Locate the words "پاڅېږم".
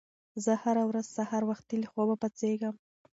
2.21-2.75